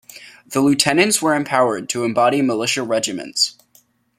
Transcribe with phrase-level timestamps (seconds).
[0.47, 3.55] The lieutenants were empowered to embody militia regiments.